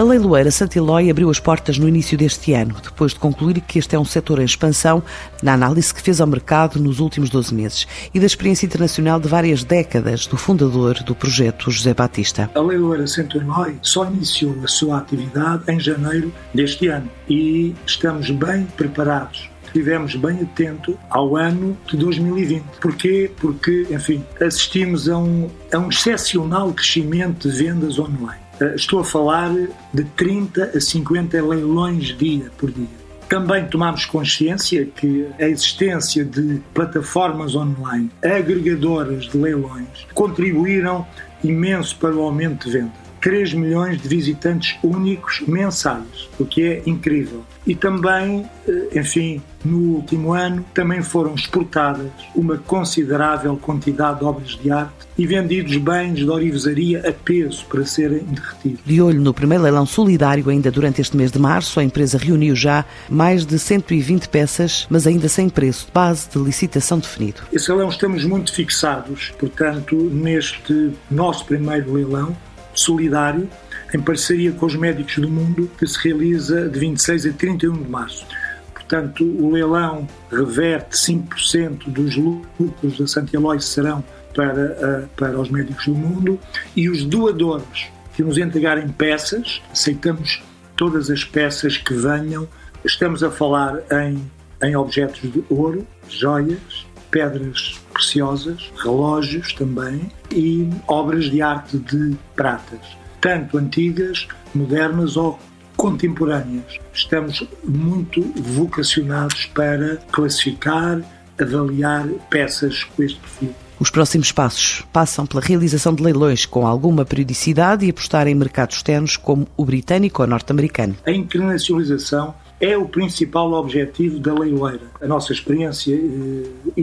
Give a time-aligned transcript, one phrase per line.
[0.00, 3.94] A leiloeira Santilói abriu as portas no início deste ano, depois de concluir que este
[3.94, 5.02] é um setor em expansão,
[5.42, 9.28] na análise que fez ao mercado nos últimos 12 meses e da experiência internacional de
[9.28, 12.50] várias décadas do fundador do projeto, José Batista.
[12.54, 18.66] A leiloeira Santilói só iniciou a sua atividade em janeiro deste ano e estamos bem
[18.78, 22.64] preparados estivemos bem atento ao ano de 2020.
[22.80, 23.30] Porquê?
[23.36, 28.49] Porque, enfim, assistimos a um, a um excepcional crescimento de vendas online.
[28.74, 29.50] Estou a falar
[29.92, 33.00] de 30 a 50 leilões dia por dia.
[33.26, 41.06] Também tomamos consciência que a existência de plataformas online agregadoras de leilões contribuíram
[41.42, 43.09] imenso para o aumento de venda.
[43.20, 47.44] 3 milhões de visitantes únicos mensais, o que é incrível.
[47.66, 54.50] E também, eh, enfim, no último ano também foram exportadas uma considerável quantidade de obras
[54.50, 58.80] de arte e vendidos bens de orivesaria a peso para serem derretidos.
[58.86, 62.56] De olho no primeiro leilão solidário, ainda durante este mês de março, a empresa reuniu
[62.56, 67.42] já mais de 120 peças, mas ainda sem preço de base de licitação definido.
[67.52, 72.34] Esse leilão estamos muito fixados, portanto, neste nosso primeiro leilão
[72.80, 73.48] solidário,
[73.94, 77.88] em parceria com os médicos do mundo, que se realiza de 26 a 31 de
[77.88, 78.26] março.
[78.72, 84.02] Portanto, o leilão reverte 5% dos lucros da Santialói serão
[84.34, 86.38] para, eh, para os médicos do mundo
[86.74, 90.42] e os doadores que nos entregarem peças, aceitamos
[90.76, 92.48] todas as peças que venham.
[92.84, 94.30] Estamos a falar em,
[94.62, 102.80] em objetos de ouro, joias, pedras preciosas, relógios também e obras de arte de pratas,
[103.20, 105.38] tanto antigas, modernas ou
[105.76, 106.78] contemporâneas.
[106.92, 111.00] Estamos muito vocacionados para classificar,
[111.38, 113.54] avaliar peças com este perfil.
[113.78, 118.76] Os próximos passos passam pela realização de leilões com alguma periodicidade e apostar em mercados
[118.76, 120.96] externos como o britânico ou norte-americano.
[121.06, 124.82] A internacionalização é o principal objetivo da leiloeira.
[125.00, 126.80] A nossa experiência eh,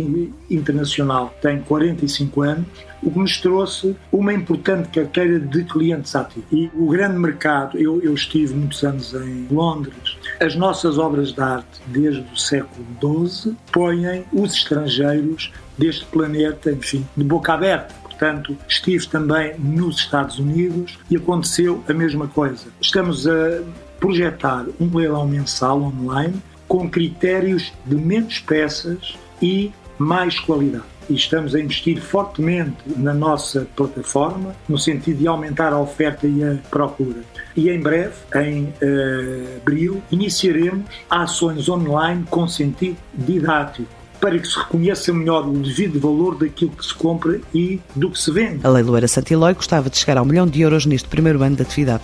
[0.50, 2.66] internacional tem 45 anos,
[3.04, 6.48] o que nos trouxe uma importante carteira de clientes ativos.
[6.52, 11.42] E o grande mercado, eu, eu estive muitos anos em Londres, as nossas obras de
[11.42, 17.94] arte desde o século XII põem os estrangeiros deste planeta, enfim, de boca aberta.
[18.04, 22.66] Portanto, estive também nos Estados Unidos e aconteceu a mesma coisa.
[22.82, 23.62] Estamos a
[24.00, 30.84] projetar um leilão mensal online com critérios de menos peças e mais qualidade.
[31.10, 36.44] E estamos a investir fortemente na nossa plataforma, no sentido de aumentar a oferta e
[36.44, 37.22] a procura.
[37.56, 43.88] E em breve, em uh, abril, iniciaremos ações online com sentido didático
[44.20, 48.20] para que se reconheça melhor o devido valor daquilo que se compra e do que
[48.20, 48.66] se vende.
[48.66, 52.04] A leiloeira Santilói gostava de chegar ao milhão de euros neste primeiro ano de atividade.